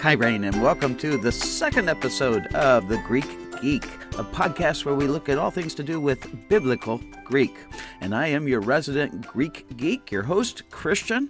Kai 0.00 0.12
Rain, 0.12 0.44
and 0.44 0.62
welcome 0.62 0.96
to 0.96 1.18
the 1.18 1.30
second 1.30 1.90
episode 1.90 2.46
of 2.54 2.88
The 2.88 2.96
Greek 3.06 3.26
Geek, 3.60 3.84
a 4.16 4.24
podcast 4.24 4.86
where 4.86 4.94
we 4.94 5.06
look 5.06 5.28
at 5.28 5.36
all 5.36 5.50
things 5.50 5.74
to 5.74 5.82
do 5.82 6.00
with 6.00 6.48
biblical 6.48 7.02
Greek. 7.22 7.54
And 8.00 8.14
I 8.14 8.28
am 8.28 8.48
your 8.48 8.60
resident 8.60 9.26
Greek 9.26 9.66
geek, 9.76 10.10
your 10.10 10.22
host, 10.22 10.62
Christian. 10.70 11.28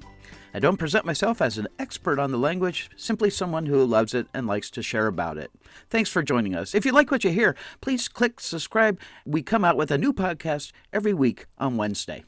I 0.55 0.61
don't 0.61 0.77
present 0.77 1.05
myself 1.05 1.43
as 1.43 1.59
an 1.59 1.67
expert 1.81 2.21
on 2.21 2.31
the 2.31 2.39
language, 2.39 2.91
simply 2.97 3.29
someone 3.29 3.67
who 3.67 3.85
loves 3.85 4.15
it 4.15 4.29
and 4.33 4.47
likes 4.47 4.71
to 4.71 4.85
share 4.85 5.09
about 5.09 5.37
it. 5.37 5.51
Thanks 5.89 6.09
for 6.09 6.23
joining 6.23 6.55
us. 6.55 6.73
If 6.73 6.87
you 6.87 6.93
like 6.93 7.11
what 7.11 7.25
you 7.25 7.33
hear, 7.33 7.57
please 7.81 8.07
click 8.07 8.39
subscribe. 8.39 9.01
We 9.27 9.43
come 9.43 9.65
out 9.65 9.77
with 9.77 9.91
a 9.91 9.99
new 9.99 10.13
podcast 10.13 10.71
every 10.93 11.13
week 11.13 11.47
on 11.59 11.77
Wednesday. 11.77 12.23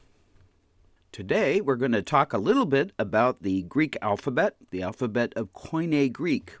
Today, 1.13 1.61
we're 1.61 1.75
going 1.75 1.91
to 1.91 2.01
talk 2.01 2.33
a 2.33 2.39
little 2.39 2.65
bit 2.65 2.91
about 2.97 3.43
the 3.43 3.61
Greek 3.61 3.95
alphabet, 4.01 4.55
the 4.71 4.81
alphabet 4.81 5.31
of 5.35 5.53
Koine 5.53 6.11
Greek. 6.11 6.57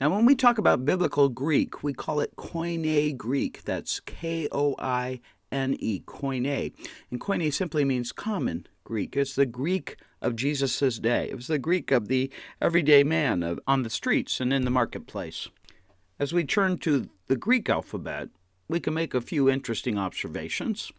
Now, 0.00 0.14
when 0.14 0.24
we 0.24 0.36
talk 0.36 0.56
about 0.56 0.84
biblical 0.84 1.28
Greek, 1.28 1.82
we 1.82 1.92
call 1.92 2.20
it 2.20 2.36
Koine 2.36 3.16
Greek. 3.16 3.64
That's 3.64 3.98
K 3.98 4.46
O 4.52 4.76
I 4.78 5.18
N 5.50 5.74
E, 5.80 5.98
Koine. 6.06 6.72
And 7.10 7.20
Koine 7.20 7.52
simply 7.52 7.84
means 7.84 8.12
common 8.12 8.68
Greek. 8.84 9.16
It's 9.16 9.34
the 9.34 9.46
Greek 9.46 9.96
of 10.22 10.36
Jesus' 10.36 11.00
day. 11.00 11.28
It 11.28 11.34
was 11.34 11.48
the 11.48 11.58
Greek 11.58 11.90
of 11.90 12.06
the 12.06 12.30
everyday 12.62 13.02
man 13.02 13.42
of, 13.42 13.58
on 13.66 13.82
the 13.82 13.90
streets 13.90 14.40
and 14.40 14.52
in 14.52 14.64
the 14.64 14.70
marketplace. 14.70 15.48
As 16.20 16.32
we 16.32 16.44
turn 16.44 16.78
to 16.78 17.08
the 17.26 17.36
Greek 17.36 17.68
alphabet, 17.68 18.28
we 18.68 18.78
can 18.78 18.94
make 18.94 19.12
a 19.12 19.20
few 19.20 19.50
interesting 19.50 19.98
observations. 19.98 20.92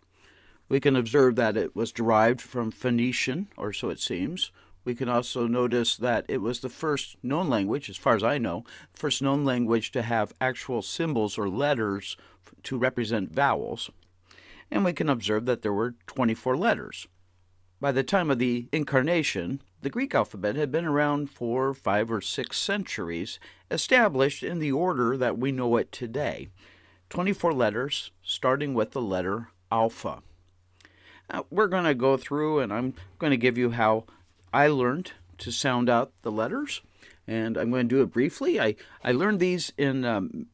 We 0.69 0.79
can 0.79 0.95
observe 0.95 1.35
that 1.35 1.57
it 1.57 1.75
was 1.75 1.91
derived 1.91 2.39
from 2.39 2.69
Phoenician, 2.69 3.47
or 3.57 3.73
so 3.73 3.89
it 3.89 3.99
seems. 3.99 4.51
We 4.85 4.93
can 4.93 5.09
also 5.09 5.47
notice 5.47 5.97
that 5.97 6.25
it 6.29 6.41
was 6.41 6.59
the 6.59 6.69
first 6.69 7.17
known 7.23 7.49
language, 7.49 7.89
as 7.89 7.97
far 7.97 8.15
as 8.15 8.23
I 8.23 8.37
know, 8.37 8.63
first 8.93 9.21
known 9.21 9.43
language 9.43 9.91
to 9.91 10.03
have 10.03 10.31
actual 10.39 10.83
symbols 10.83 11.39
or 11.39 11.49
letters 11.49 12.15
to 12.63 12.77
represent 12.77 13.33
vowels. 13.33 13.89
And 14.69 14.85
we 14.85 14.93
can 14.93 15.09
observe 15.09 15.45
that 15.45 15.63
there 15.63 15.73
were 15.73 15.95
24 16.05 16.55
letters. 16.55 17.07
By 17.81 17.91
the 17.91 18.03
time 18.03 18.29
of 18.29 18.37
the 18.37 18.67
Incarnation, 18.71 19.63
the 19.81 19.89
Greek 19.89 20.13
alphabet 20.13 20.55
had 20.55 20.71
been 20.71 20.85
around 20.85 21.31
for 21.31 21.73
five 21.73 22.11
or 22.11 22.21
six 22.21 22.59
centuries, 22.59 23.39
established 23.71 24.43
in 24.43 24.59
the 24.59 24.71
order 24.71 25.17
that 25.17 25.37
we 25.39 25.51
know 25.51 25.77
it 25.77 25.91
today 25.91 26.49
24 27.09 27.53
letters, 27.53 28.11
starting 28.21 28.75
with 28.75 28.91
the 28.91 29.01
letter 29.01 29.49
alpha. 29.71 30.21
Now, 31.31 31.45
we're 31.49 31.67
going 31.67 31.83
to 31.85 31.93
go 31.93 32.17
through 32.17 32.59
and 32.59 32.73
I'm 32.73 32.93
going 33.17 33.31
to 33.31 33.37
give 33.37 33.57
you 33.57 33.71
how 33.71 34.05
I 34.53 34.67
learned 34.67 35.13
to 35.39 35.51
sound 35.51 35.89
out 35.89 36.11
the 36.21 36.31
letters, 36.31 36.81
and 37.25 37.57
I'm 37.57 37.71
going 37.71 37.87
to 37.87 37.95
do 37.95 38.01
it 38.01 38.11
briefly. 38.11 38.59
I, 38.59 38.75
I 39.03 39.11
learned 39.11 39.39
these 39.39 39.71
in, 39.77 40.03
um, 40.03 40.47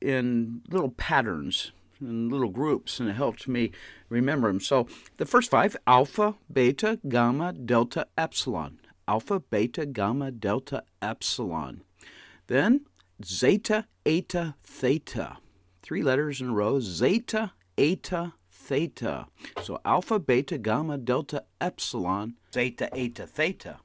in 0.00 0.60
little 0.68 0.90
patterns 0.90 1.72
in 2.00 2.28
little 2.28 2.48
groups, 2.48 3.00
and 3.00 3.08
it 3.08 3.14
helped 3.14 3.48
me 3.48 3.72
remember 4.08 4.48
them. 4.48 4.60
So 4.60 4.86
the 5.16 5.26
first 5.26 5.50
five 5.50 5.76
alpha, 5.86 6.34
beta, 6.52 6.98
gamma, 7.08 7.52
delta, 7.52 8.06
epsilon. 8.16 8.80
Alpha, 9.06 9.40
beta, 9.40 9.86
gamma, 9.86 10.30
delta, 10.30 10.84
epsilon. 11.00 11.82
Then 12.46 12.82
zeta, 13.24 13.86
eta, 14.04 14.54
theta. 14.62 15.38
Three 15.82 16.02
letters 16.02 16.40
in 16.40 16.50
a 16.50 16.52
row 16.52 16.80
zeta, 16.80 17.52
eta, 17.76 18.34
theta. 18.68 19.26
So 19.62 19.80
alpha, 19.84 20.18
beta, 20.18 20.58
gamma, 20.58 20.98
delta, 20.98 21.44
epsilon, 21.60 22.34
zeta, 22.52 22.88
eta, 22.96 23.26
theta. 23.26 23.78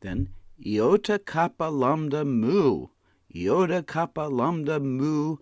Then 0.00 0.28
iota, 0.64 1.18
kappa, 1.18 1.64
lambda, 1.64 2.24
mu. 2.24 2.88
Iota, 3.34 3.82
kappa, 3.82 4.28
lambda, 4.28 4.78
mu, 4.78 5.38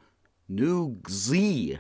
nu, 0.49 0.97
xi. 1.09 1.79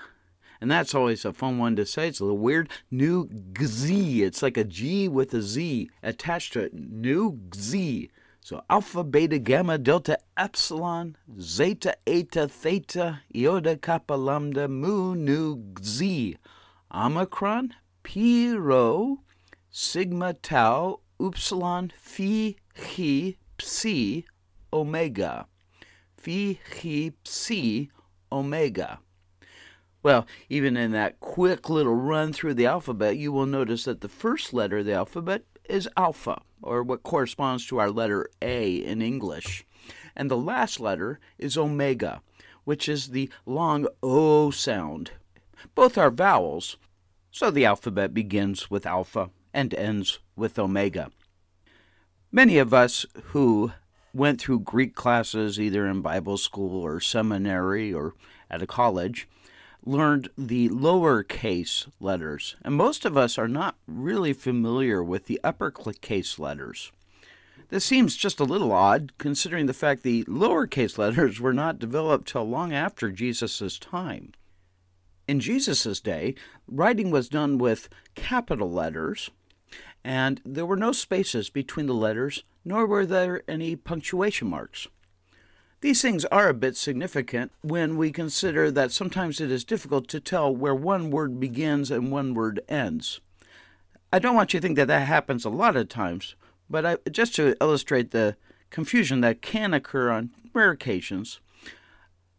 And 0.61 0.71
that's 0.71 0.95
always 0.95 1.25
a 1.25 1.33
fun 1.33 1.59
one 1.59 1.77
to 1.77 1.87
say. 1.87 2.09
It's 2.09 2.21
a 2.21 2.25
little 2.25 2.39
weird. 2.39 2.71
Nu 2.91 3.27
Gzi. 3.27 4.23
It's 4.23 4.43
like 4.43 4.57
a 4.57 4.65
G 4.65 5.09
with 5.09 5.35
a 5.35 5.43
Z 5.43 5.91
attached 6.03 6.55
to 6.55 6.61
it. 6.61 6.73
Nu 6.75 7.39
Gzi. 7.51 8.11
So 8.41 8.63
alpha, 8.69 9.05
beta, 9.05 9.39
gamma, 9.39 9.79
delta, 9.79 10.19
epsilon, 10.37 11.17
zeta, 11.41 11.95
eta, 12.07 12.47
theta, 12.47 13.21
iota, 13.35 13.77
kappa, 13.77 14.15
lambda, 14.15 14.69
mu, 14.69 15.15
nu, 15.15 15.63
xi. 15.83 16.37
Omicron, 16.97 17.75
pi, 18.05 18.55
rho, 18.55 19.19
sigma, 19.69 20.33
tau, 20.35 21.01
upsilon, 21.19 21.91
phi, 21.99 22.55
chi, 22.77 23.35
psi, 23.59 24.25
omega. 24.73 25.49
Phi, 26.17 26.61
chi, 26.71 27.11
psi, 27.25 27.89
omega. 28.31 29.01
Well, 30.05 30.25
even 30.49 30.77
in 30.77 30.93
that 30.93 31.19
quick 31.19 31.69
little 31.69 31.97
run 31.97 32.33
through 32.33 32.55
the 32.55 32.67
alphabet, 32.67 33.17
you 33.17 33.33
will 33.33 33.47
notice 33.47 33.85
that 33.87 34.01
the 34.01 34.09
first 34.09 34.55
letter 34.55 34.79
of 34.79 34.87
the 34.87 34.93
alphabet 34.93 35.43
is 35.69 35.89
alpha, 35.97 36.43
or 36.63 36.85
what 36.85 37.03
corresponds 37.03 37.67
to 37.67 37.79
our 37.79 37.91
letter 37.91 38.31
A 38.41 38.77
in 38.77 39.03
English. 39.03 39.65
And 40.15 40.31
the 40.31 40.37
last 40.37 40.79
letter 40.79 41.19
is 41.39 41.59
omega, 41.59 42.23
which 42.63 42.89
is 42.89 43.09
the 43.09 43.31
long 43.47 43.89
O 44.01 44.53
sound. 44.53 45.11
Both 45.75 45.97
are 45.99 46.11
vowels, 46.11 46.77
so 47.31 47.51
the 47.51 47.65
alphabet 47.65 48.15
begins 48.15 48.71
with 48.71 48.87
alpha 48.87 49.31
and 49.53 49.73
ends 49.75 50.19
with 50.37 50.59
omega. 50.59 51.11
Many 52.31 52.59
of 52.59 52.75
us 52.75 53.07
who 53.27 53.73
went 54.13 54.41
through 54.41 54.61
Greek 54.61 54.95
classes 54.95 55.59
either 55.61 55.87
in 55.87 56.01
Bible 56.01 56.37
school 56.37 56.83
or 56.83 57.01
seminary 57.01 57.93
or 57.93 58.15
at 58.51 58.63
a 58.63 58.67
college 58.67 59.29
learned 59.85 60.29
the 60.39 60.69
lowercase 60.71 61.87
letters, 62.01 62.57
and 62.63 62.75
most 62.75 63.05
of 63.05 63.17
us 63.17 63.37
are 63.37 63.49
not 63.49 63.77
really 63.87 64.33
familiar 64.33 65.03
with 65.03 65.27
the 65.27 65.41
uppercase 65.45 66.39
letters. 66.39 66.91
This 67.69 67.85
seems 67.85 68.17
just 68.17 68.41
a 68.41 68.45
little 68.45 68.73
odd, 68.73 69.13
considering 69.19 69.67
the 69.67 69.75
fact 69.75 70.03
the 70.03 70.25
lowercase 70.25 70.97
letters 70.97 71.41
were 71.41 71.53
not 71.53 71.79
developed 71.79 72.29
till 72.29 72.49
long 72.49 72.73
after 72.73 73.11
Jesus' 73.11 73.79
time. 73.79 74.33
In 75.27 75.41
Jesus' 75.41 76.01
day, 76.01 76.35
writing 76.69 77.11
was 77.11 77.29
done 77.29 77.57
with 77.59 77.89
capital 78.15 78.71
letters, 78.71 79.31
and 80.05 80.41
there 80.45 80.67
were 80.67 80.77
no 80.77 80.93
spaces 80.93 81.49
between 81.49 81.87
the 81.87 81.95
letters, 81.95 82.45
nor 82.65 82.87
were 82.87 83.07
there 83.07 83.43
any 83.49 83.75
punctuation 83.75 84.49
marks. 84.49 84.87
These 85.81 86.03
things 86.03 86.25
are 86.27 86.49
a 86.49 86.55
bit 86.55 86.77
significant 86.77 87.53
when 87.63 87.97
we 87.97 88.11
consider 88.11 88.71
that 88.71 88.93
sometimes 88.93 89.41
it 89.41 89.51
is 89.51 89.65
difficult 89.65 90.09
to 90.09 90.21
tell 90.21 90.55
where 90.55 90.75
one 90.75 91.11
word 91.11 91.39
begins 91.39 91.91
and 91.91 92.11
one 92.11 92.33
word 92.33 92.61
ends. 92.69 93.21
I 94.13 94.19
don't 94.19 94.35
want 94.35 94.55
you 94.55 94.61
to 94.61 94.67
think 94.67 94.77
that 94.77 94.89
that 94.89 95.07
happens 95.07 95.45
a 95.45 95.51
lot 95.51 95.77
of 95.77 95.89
times, 95.89 96.37
but 96.71 96.87
I, 96.87 96.97
just 97.11 97.35
to 97.37 97.57
illustrate 97.61 98.13
the 98.13 98.37
confusion 98.71 99.21
that 99.23 99.43
can 99.43 99.75
occur 99.75 100.11
on 100.11 100.31
rare 100.55 100.71
occasions, 100.71 101.41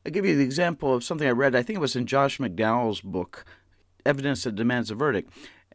I'll 0.05 0.11
give 0.11 0.25
you 0.25 0.35
the 0.35 0.43
example 0.43 0.93
of 0.93 1.03
something 1.03 1.27
I 1.27 1.31
read. 1.31 1.55
I 1.55 1.63
think 1.63 1.77
it 1.77 1.81
was 1.81 1.95
in 1.95 2.05
Josh 2.05 2.37
McDowell's 2.37 3.01
book, 3.01 3.43
Evidence 4.05 4.43
That 4.43 4.55
Demands 4.55 4.91
a 4.91 4.95
Verdict. 4.95 5.31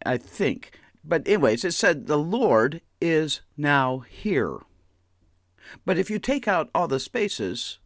I 0.06 0.18
think. 0.18 0.78
But, 1.04 1.26
anyways, 1.26 1.64
it 1.64 1.72
said, 1.72 2.06
The 2.06 2.18
Lord 2.18 2.80
is 3.00 3.40
now 3.56 4.00
here. 4.00 4.58
But 5.84 5.98
if 5.98 6.10
you 6.10 6.18
take 6.18 6.46
out 6.46 6.70
all 6.74 6.86
the 6.86 7.00
spaces 7.00 7.78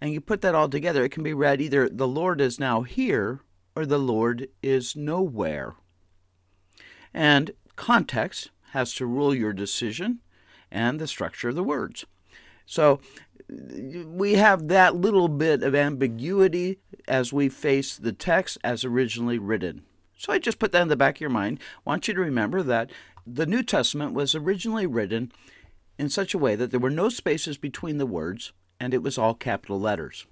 and 0.00 0.12
you 0.12 0.20
put 0.20 0.40
that 0.40 0.54
all 0.54 0.68
together, 0.68 1.04
it 1.04 1.10
can 1.10 1.22
be 1.22 1.34
read 1.34 1.60
either 1.60 1.88
the 1.88 2.08
Lord 2.08 2.40
is 2.40 2.58
now 2.58 2.82
here 2.82 3.40
or 3.76 3.84
the 3.84 3.98
Lord 3.98 4.48
is 4.62 4.96
nowhere. 4.96 5.74
And 7.12 7.52
context 7.76 8.50
has 8.70 8.94
to 8.94 9.06
rule 9.06 9.34
your 9.34 9.52
decision 9.52 10.20
and 10.70 10.98
the 10.98 11.06
structure 11.06 11.50
of 11.50 11.54
the 11.54 11.62
words. 11.62 12.04
So 12.66 13.00
we 13.48 14.34
have 14.34 14.68
that 14.68 14.96
little 14.96 15.28
bit 15.28 15.62
of 15.62 15.74
ambiguity 15.74 16.78
as 17.06 17.32
we 17.32 17.48
face 17.48 17.96
the 17.96 18.12
text 18.12 18.58
as 18.64 18.84
originally 18.84 19.38
written. 19.38 19.84
So 20.16 20.32
I 20.32 20.38
just 20.38 20.58
put 20.58 20.72
that 20.72 20.82
in 20.82 20.88
the 20.88 20.96
back 20.96 21.16
of 21.16 21.20
your 21.20 21.30
mind. 21.30 21.60
I 21.78 21.90
want 21.90 22.08
you 22.08 22.14
to 22.14 22.20
remember 22.20 22.62
that 22.62 22.90
the 23.26 23.46
New 23.46 23.62
Testament 23.62 24.14
was 24.14 24.34
originally 24.34 24.86
written 24.86 25.30
in 25.98 26.08
such 26.08 26.34
a 26.34 26.38
way 26.38 26.56
that 26.56 26.70
there 26.70 26.80
were 26.80 26.90
no 26.90 27.08
spaces 27.08 27.58
between 27.58 27.98
the 27.98 28.06
words 28.06 28.52
and 28.80 28.94
it 28.94 29.02
was 29.02 29.18
all 29.18 29.34
capital 29.34 29.80
letters. 29.80 30.26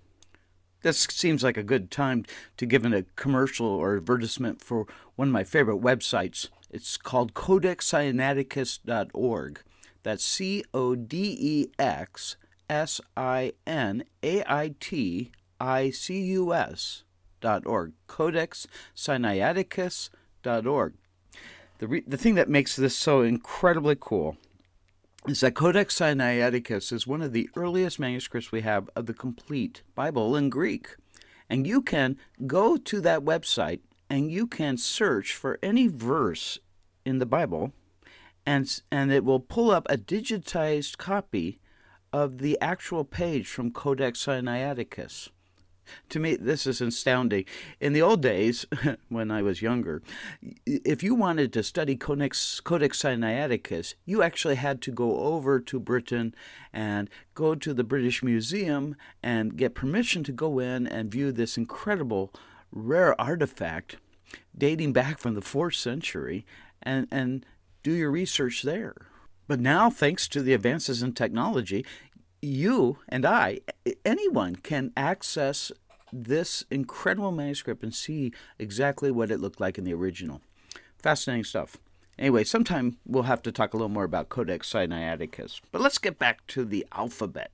This 0.82 1.06
seems 1.10 1.44
like 1.44 1.56
a 1.56 1.62
good 1.62 1.90
time 1.90 2.24
to 2.56 2.66
give 2.66 2.84
a 2.84 3.04
commercial 3.14 3.66
or 3.66 3.96
advertisement 3.96 4.60
for 4.60 4.86
one 5.14 5.28
of 5.28 5.32
my 5.32 5.44
favorite 5.44 5.80
websites. 5.80 6.48
It's 6.70 6.96
called 6.96 7.34
codexsinaiticus.org. 7.34 9.60
That's 10.02 10.24
C 10.24 10.64
O 10.74 10.96
D 10.96 11.36
E 11.38 11.68
X 11.78 12.36
S 12.68 13.00
I 13.16 13.52
N 13.66 14.04
A 14.22 14.42
I 14.46 14.74
T 14.80 15.32
I 15.60 15.90
C 15.90 16.20
U 16.20 16.54
S 16.54 17.02
dot 17.40 17.66
org. 17.66 17.92
Codexsinaiticus.org. 18.08 20.94
The, 21.78 21.88
re- 21.88 22.04
the 22.06 22.16
thing 22.16 22.36
that 22.36 22.48
makes 22.48 22.76
this 22.76 22.96
so 22.96 23.22
incredibly 23.22 23.96
cool 23.98 24.36
is 25.28 25.40
that 25.40 25.54
Codex 25.54 25.98
Sinaiticus 25.98 26.92
is 26.92 27.06
one 27.06 27.22
of 27.22 27.32
the 27.32 27.48
earliest 27.54 28.00
manuscripts 28.00 28.50
we 28.50 28.62
have 28.62 28.90
of 28.96 29.06
the 29.06 29.14
complete 29.14 29.82
Bible 29.94 30.36
in 30.36 30.48
Greek. 30.48 30.96
And 31.48 31.66
you 31.66 31.82
can 31.82 32.16
go 32.46 32.76
to 32.76 33.00
that 33.00 33.20
website 33.20 33.80
and 34.10 34.30
you 34.30 34.46
can 34.46 34.76
search 34.76 35.34
for 35.34 35.58
any 35.62 35.86
verse 35.86 36.58
in 37.04 37.18
the 37.18 37.26
Bible, 37.26 37.72
and, 38.44 38.80
and 38.90 39.10
it 39.10 39.24
will 39.24 39.40
pull 39.40 39.70
up 39.70 39.86
a 39.88 39.96
digitized 39.96 40.98
copy 40.98 41.58
of 42.12 42.38
the 42.38 42.58
actual 42.60 43.04
page 43.04 43.48
from 43.48 43.70
Codex 43.70 44.26
Sinaiticus. 44.26 45.30
To 46.10 46.20
me, 46.20 46.36
this 46.36 46.66
is 46.66 46.80
astounding. 46.80 47.44
In 47.80 47.92
the 47.92 48.02
old 48.02 48.22
days, 48.22 48.66
when 49.08 49.30
I 49.30 49.42
was 49.42 49.62
younger, 49.62 50.02
if 50.64 51.02
you 51.02 51.14
wanted 51.14 51.52
to 51.52 51.62
study 51.62 51.96
Codex, 51.96 52.60
Codex 52.60 53.02
Sinaiticus, 53.02 53.94
you 54.04 54.22
actually 54.22 54.56
had 54.56 54.80
to 54.82 54.92
go 54.92 55.18
over 55.18 55.58
to 55.60 55.80
Britain 55.80 56.34
and 56.72 57.10
go 57.34 57.54
to 57.54 57.74
the 57.74 57.84
British 57.84 58.22
Museum 58.22 58.96
and 59.22 59.56
get 59.56 59.74
permission 59.74 60.22
to 60.24 60.32
go 60.32 60.58
in 60.58 60.86
and 60.86 61.10
view 61.10 61.32
this 61.32 61.56
incredible, 61.56 62.32
rare 62.70 63.20
artifact 63.20 63.96
dating 64.56 64.92
back 64.92 65.18
from 65.18 65.34
the 65.34 65.42
fourth 65.42 65.74
century 65.74 66.46
and, 66.82 67.06
and 67.10 67.44
do 67.82 67.92
your 67.92 68.10
research 68.10 68.62
there. 68.62 68.94
But 69.46 69.60
now, 69.60 69.90
thanks 69.90 70.28
to 70.28 70.42
the 70.42 70.54
advances 70.54 71.02
in 71.02 71.12
technology, 71.12 71.84
you 72.40 72.98
and 73.08 73.24
I, 73.24 73.60
anyone 74.04 74.56
can 74.56 74.92
access 74.96 75.72
this 76.12 76.64
incredible 76.70 77.32
manuscript 77.32 77.82
and 77.82 77.94
see 77.94 78.32
exactly 78.58 79.10
what 79.10 79.30
it 79.30 79.40
looked 79.40 79.60
like 79.60 79.78
in 79.78 79.84
the 79.84 79.94
original. 79.94 80.42
Fascinating 80.98 81.44
stuff. 81.44 81.78
Anyway, 82.18 82.44
sometime 82.44 82.98
we'll 83.06 83.24
have 83.24 83.42
to 83.42 83.52
talk 83.52 83.72
a 83.72 83.76
little 83.76 83.88
more 83.88 84.04
about 84.04 84.28
Codex 84.28 84.70
Sinaiticus. 84.72 85.60
But 85.70 85.80
let's 85.80 85.98
get 85.98 86.18
back 86.18 86.46
to 86.48 86.64
the 86.64 86.86
alphabet. 86.92 87.50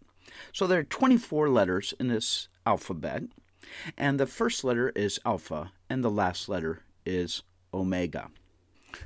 So 0.53 0.67
there 0.67 0.81
are 0.81 0.85
24 0.85 1.49
letters 1.49 1.95
in 1.99 2.09
this 2.09 2.49
alphabet, 2.67 3.25
and 3.97 4.19
the 4.19 4.27
first 4.27 4.65
letter 4.65 4.91
is 4.95 5.21
alpha, 5.25 5.73
and 5.89 6.03
the 6.03 6.11
last 6.11 6.49
letter 6.49 6.83
is 7.07 7.43
omega. 7.73 8.31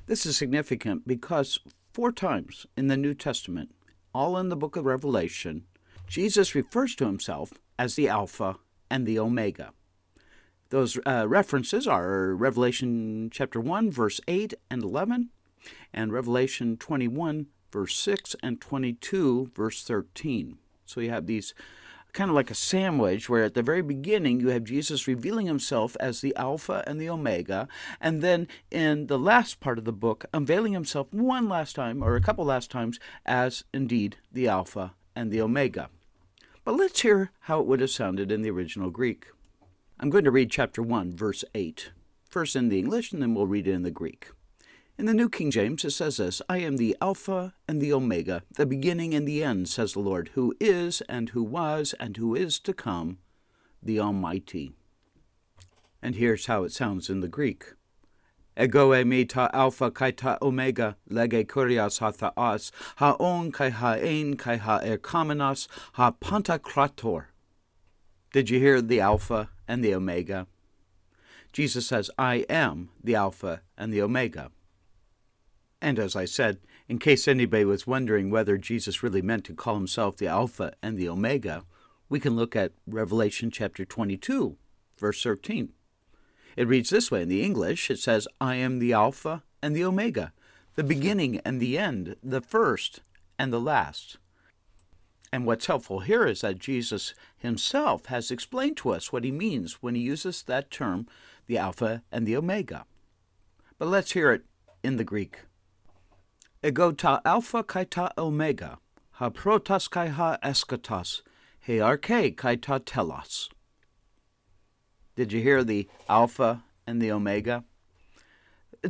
This 0.06 0.26
is 0.26 0.36
significant 0.36 1.06
because 1.06 1.60
four 1.92 2.10
times 2.10 2.66
in 2.76 2.86
the 2.86 2.96
New 2.96 3.14
Testament, 3.14 3.74
all 4.14 4.38
in 4.38 4.48
the 4.48 4.56
book 4.56 4.76
of 4.76 4.86
Revelation, 4.86 5.64
Jesus 6.06 6.54
refers 6.54 6.94
to 6.96 7.06
himself 7.06 7.52
as 7.78 7.94
the 7.94 8.08
Alpha 8.08 8.56
and 8.90 9.06
the 9.06 9.18
Omega. 9.18 9.72
Those 10.70 10.98
uh, 11.04 11.26
references 11.28 11.86
are 11.86 12.34
Revelation 12.34 13.28
chapter 13.30 13.60
1, 13.60 13.90
verse 13.90 14.20
8 14.26 14.54
and 14.70 14.82
11, 14.82 15.28
and 15.92 16.12
Revelation 16.12 16.78
21, 16.78 17.46
verse 17.70 17.94
6, 17.96 18.36
and 18.42 18.60
22, 18.60 19.50
verse 19.54 19.84
13. 19.84 20.56
So 20.86 21.00
you 21.00 21.10
have 21.10 21.26
these 21.26 21.52
kind 22.12 22.28
of 22.28 22.34
like 22.34 22.50
a 22.50 22.54
sandwich 22.54 23.28
where 23.28 23.44
at 23.44 23.54
the 23.54 23.62
very 23.62 23.82
beginning 23.82 24.40
you 24.40 24.48
have 24.48 24.64
Jesus 24.64 25.08
revealing 25.08 25.46
himself 25.46 25.96
as 25.98 26.20
the 26.20 26.34
Alpha 26.36 26.84
and 26.86 27.00
the 27.00 27.08
Omega, 27.08 27.68
and 28.00 28.20
then 28.22 28.48
in 28.70 29.06
the 29.06 29.18
last 29.18 29.60
part 29.60 29.78
of 29.78 29.84
the 29.84 29.92
book, 29.92 30.26
unveiling 30.32 30.72
himself 30.72 31.12
one 31.12 31.48
last 31.48 31.74
time 31.74 32.02
or 32.02 32.14
a 32.14 32.20
couple 32.20 32.44
last 32.44 32.70
times 32.70 33.00
as 33.24 33.64
indeed 33.72 34.16
the 34.30 34.48
Alpha 34.48 34.94
and 35.16 35.30
the 35.30 35.40
Omega. 35.40 35.88
But 36.64 36.76
let's 36.76 37.00
hear 37.00 37.32
how 37.40 37.60
it 37.60 37.66
would 37.66 37.80
have 37.80 37.90
sounded 37.90 38.30
in 38.30 38.42
the 38.42 38.50
original 38.50 38.90
Greek. 38.90 39.26
I'm 39.98 40.10
going 40.10 40.24
to 40.24 40.30
read 40.30 40.50
chapter 40.50 40.82
1, 40.82 41.16
verse 41.16 41.44
8, 41.54 41.90
first 42.28 42.56
in 42.56 42.68
the 42.68 42.78
English, 42.78 43.12
and 43.12 43.22
then 43.22 43.34
we'll 43.34 43.46
read 43.46 43.66
it 43.66 43.72
in 43.72 43.82
the 43.82 43.90
Greek. 43.90 44.30
In 44.98 45.06
the 45.06 45.14
New 45.14 45.30
King 45.30 45.50
James, 45.50 45.84
it 45.84 45.92
says 45.92 46.18
this 46.18 46.42
I 46.48 46.58
am 46.58 46.76
the 46.76 46.96
Alpha 47.00 47.54
and 47.66 47.80
the 47.80 47.92
Omega, 47.92 48.42
the 48.54 48.66
beginning 48.66 49.14
and 49.14 49.26
the 49.26 49.42
end, 49.42 49.68
says 49.68 49.94
the 49.94 50.00
Lord, 50.00 50.30
who 50.34 50.54
is, 50.60 51.00
and 51.08 51.30
who 51.30 51.42
was, 51.42 51.94
and 51.98 52.16
who 52.16 52.34
is 52.34 52.60
to 52.60 52.74
come, 52.74 53.18
the 53.82 53.98
Almighty. 53.98 54.74
And 56.02 56.16
here's 56.16 56.46
how 56.46 56.64
it 56.64 56.72
sounds 56.72 57.08
in 57.08 57.20
the 57.20 57.28
Greek 57.28 57.72
Ego 58.54 58.90
eimi 58.90 59.26
ta 59.26 59.48
alpha 59.54 59.90
kai 59.90 60.10
ta 60.10 60.36
omega 60.42 60.96
lege 61.08 61.48
kurias 61.48 62.00
ha 62.00 62.10
thaas, 62.10 62.70
ha 62.96 63.16
on 63.18 63.50
kai 63.50 63.70
ha 63.70 63.92
ein 63.92 64.36
kai 64.36 64.56
ha 64.56 64.78
erkamenos, 64.80 65.68
ha 65.94 66.10
pantokrator. 66.10 67.26
Did 68.30 68.50
you 68.50 68.58
hear 68.58 68.82
the 68.82 69.00
alpha 69.00 69.48
and 69.66 69.82
the 69.82 69.94
omega? 69.94 70.46
Jesus 71.50 71.86
says, 71.86 72.10
I 72.18 72.44
am 72.50 72.90
the 73.02 73.14
alpha 73.14 73.62
and 73.78 73.90
the 73.90 74.02
omega. 74.02 74.50
And 75.82 75.98
as 75.98 76.14
I 76.14 76.26
said, 76.26 76.60
in 76.88 77.00
case 77.00 77.26
anybody 77.26 77.64
was 77.64 77.88
wondering 77.88 78.30
whether 78.30 78.56
Jesus 78.56 79.02
really 79.02 79.20
meant 79.20 79.44
to 79.46 79.54
call 79.54 79.74
himself 79.74 80.16
the 80.16 80.28
alpha 80.28 80.74
and 80.80 80.96
the 80.96 81.08
omega, 81.08 81.64
we 82.08 82.20
can 82.20 82.36
look 82.36 82.54
at 82.54 82.72
Revelation 82.86 83.50
chapter 83.50 83.84
22, 83.84 84.56
verse 84.96 85.20
13. 85.24 85.72
It 86.56 86.68
reads 86.68 86.90
this 86.90 87.10
way 87.10 87.22
in 87.22 87.28
the 87.28 87.42
English 87.42 87.90
it 87.90 87.98
says, 87.98 88.28
I 88.40 88.54
am 88.56 88.78
the 88.78 88.92
Alpha 88.92 89.42
and 89.60 89.74
the 89.74 89.84
Omega, 89.84 90.32
the 90.76 90.84
beginning 90.84 91.40
and 91.44 91.60
the 91.60 91.76
end, 91.78 92.14
the 92.22 92.40
first 92.40 93.00
and 93.36 93.52
the 93.52 93.60
last. 93.60 94.18
And 95.32 95.46
what's 95.46 95.66
helpful 95.66 96.00
here 96.00 96.26
is 96.26 96.42
that 96.42 96.58
Jesus 96.58 97.12
himself 97.38 98.06
has 98.06 98.30
explained 98.30 98.76
to 98.78 98.90
us 98.90 99.12
what 99.12 99.24
he 99.24 99.32
means 99.32 99.82
when 99.82 99.96
he 99.96 100.02
uses 100.02 100.42
that 100.42 100.70
term, 100.70 101.08
the 101.46 101.58
Alpha 101.58 102.02
and 102.12 102.24
the 102.24 102.36
Omega. 102.36 102.84
But 103.78 103.88
let's 103.88 104.12
hear 104.12 104.30
it 104.30 104.44
in 104.84 104.96
the 104.96 105.04
Greek. 105.04 105.38
Ego 106.64 106.92
ta 106.92 107.20
alpha 107.24 107.62
kai 107.64 107.84
ta 107.84 108.10
omega, 108.16 108.78
ha 109.12 109.30
protas 109.30 109.90
kai 109.90 110.08
ha 110.08 110.38
eskatos, 110.42 111.22
he 111.60 111.78
arche 111.78 112.36
kai 112.36 112.56
ta 112.56 112.78
telos. 112.78 113.48
Did 115.14 115.32
you 115.32 115.42
hear 115.42 115.62
the 115.62 115.88
Alpha 116.08 116.64
and 116.86 117.00
the 117.00 117.12
Omega? 117.12 117.64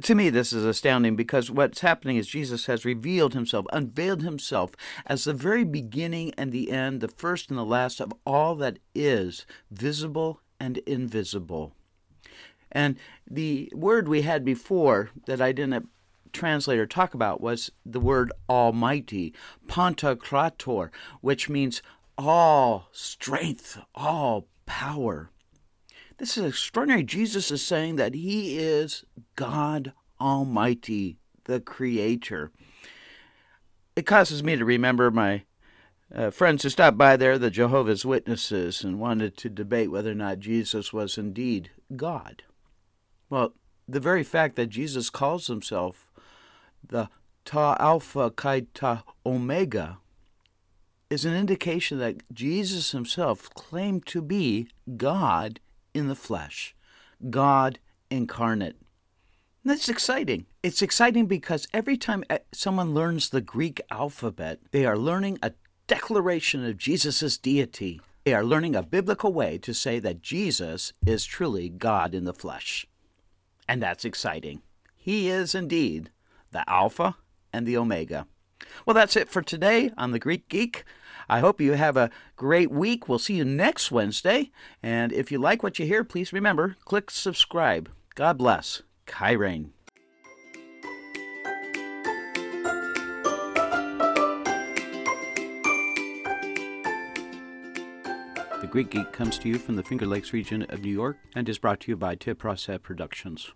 To 0.01 0.15
me, 0.15 0.31
this 0.31 0.53
is 0.53 0.65
astounding 0.65 1.17
because 1.17 1.51
what's 1.51 1.81
happening 1.81 2.17
is 2.17 2.27
Jesus 2.27 2.67
has 2.67 2.85
revealed 2.85 3.35
himself, 3.35 3.67
unveiled 3.73 4.23
himself 4.23 4.71
as 5.05 5.25
the 5.25 5.35
very 5.35 5.65
beginning 5.65 6.33
and 6.39 6.53
the 6.53 6.71
end, 6.71 7.01
the 7.01 7.09
first 7.09 7.51
and 7.51 7.59
the 7.59 7.65
last 7.65 8.01
of 8.01 8.13
all 8.25 8.55
that 8.57 8.79
is 8.95 9.45
visible 9.71 10.41
and 10.59 10.79
invisible. 10.79 11.75
And 12.71 12.97
the 13.29 13.71
word 13.75 14.09
we 14.09 14.23
had 14.23 14.45
before 14.45 15.11
that 15.27 15.43
I 15.43 15.53
didn't 15.53 15.89
translate 16.33 16.79
or 16.79 16.87
talk 16.87 17.15
about 17.15 17.41
was 17.41 17.71
the 17.85 18.01
word 18.01 18.33
Almighty, 18.49 19.33
Pantocrator, 19.67 20.91
which 21.21 21.49
means 21.49 21.83
all 22.19 22.89
strength, 22.93 23.79
all 23.95 24.47
power. 24.67 25.31
This 26.19 26.37
is 26.37 26.45
extraordinary. 26.45 27.03
Jesus 27.03 27.51
is 27.51 27.65
saying 27.65 27.97
that 27.97 28.15
he 28.15 28.59
is 28.59 29.05
God 29.37 29.93
Almighty, 30.21 31.17
the 31.45 31.61
Creator. 31.61 32.53
It 33.97 34.07
causes 34.07 34.43
me 34.43 34.57
to 34.57 34.65
remember 34.65 35.11
my 35.11 35.43
uh, 36.15 36.31
friends 36.31 36.63
who 36.63 36.69
stopped 36.69 36.99
by 36.99 37.17
there, 37.17 37.39
the 37.39 37.51
Jehovah's 37.51 38.05
Witnesses, 38.05 38.85
and 38.85 39.01
wanted 39.01 39.37
to 39.39 39.49
debate 39.49 39.91
whether 39.91 40.13
or 40.13 40.15
not 40.15 40.39
Jesus 40.39 40.93
was 40.93 41.19
indeed 41.19 41.71
God. 41.97 42.43
Well, 43.29 43.55
the 43.89 44.01
very 44.01 44.23
fact 44.23 44.57
that 44.57 44.67
Jesus 44.67 45.11
calls 45.11 45.47
himself 45.47 46.12
the 46.87 47.09
Ta 47.45 47.77
Alpha 47.79 48.31
kai 48.31 48.67
Ta 48.75 49.03
Omega 49.27 49.99
is 51.11 51.25
an 51.25 51.35
indication 51.35 51.99
that 51.99 52.23
Jesus 52.33 52.93
himself 52.93 53.51
claimed 53.55 54.07
to 54.07 54.23
be 54.23 54.69
God 54.97 55.61
in 55.93 56.09
the 56.09 56.15
flesh, 56.15 56.75
God 57.29 57.79
incarnate. 58.11 58.77
that's 59.65 59.89
exciting. 59.89 60.47
It's 60.63 60.83
exciting 60.83 61.27
because 61.27 61.69
every 61.73 61.97
time 61.97 62.25
someone 62.53 62.95
learns 62.95 63.29
the 63.29 63.41
Greek 63.41 63.81
alphabet, 63.91 64.61
they 64.71 64.87
are 64.87 64.97
learning 64.97 65.39
a 65.43 65.53
declaration 65.87 66.65
of 66.65 66.79
Jesus' 66.79 67.37
deity. 67.37 68.01
They 68.25 68.35
are 68.35 68.45
learning 68.45 68.75
a 68.75 68.83
biblical 68.83 69.33
way 69.33 69.59
to 69.59 69.75
say 69.75 69.99
that 69.99 70.23
Jesus 70.23 70.93
is 71.05 71.25
truly 71.25 71.69
God 71.69 72.15
in 72.15 72.25
the 72.25 72.33
flesh. 72.33 72.87
And 73.69 73.83
that's 73.83 74.05
exciting. 74.05 74.63
He 74.97 75.29
is 75.29 75.55
indeed 75.55 76.11
the 76.53 76.69
Alpha 76.69 77.17
and 77.53 77.67
the 77.67 77.77
Omega. 77.77 78.27
Well, 78.87 78.95
that's 78.95 79.17
it 79.17 79.29
for 79.29 79.43
today 79.43 79.91
on 79.97 80.13
the 80.13 80.19
Greek 80.19 80.49
Geek. 80.49 80.85
I 81.29 81.41
hope 81.41 81.61
you 81.61 81.73
have 81.73 81.97
a 81.97 82.11
great 82.37 82.71
week. 82.71 83.09
We'll 83.09 83.19
see 83.19 83.35
you 83.35 83.45
next 83.45 83.91
Wednesday. 83.91 84.51
And 84.83 85.13
if 85.13 85.33
you 85.33 85.39
like 85.39 85.63
what 85.63 85.79
you 85.79 85.87
hear, 85.87 86.05
please 86.05 86.33
remember 86.33 86.77
click 86.85 87.11
subscribe. 87.11 87.91
God 88.15 88.39
bless. 88.39 88.83
Kyrene. 89.07 89.71
The 98.61 98.69
Greek 98.69 98.91
Geek 98.91 99.13
comes 99.13 99.39
to 99.41 99.49
you 99.49 99.59
from 99.59 99.75
the 99.75 99.83
Finger 99.83 100.07
Lakes 100.07 100.33
region 100.33 100.63
of 100.69 100.83
New 100.83 100.93
York 100.93 101.19
and 101.35 101.49
is 101.49 101.59
brought 101.59 101.81
to 101.81 101.91
you 101.91 101.97
by 101.97 102.15
Tip 102.15 102.39
Productions. 102.39 103.53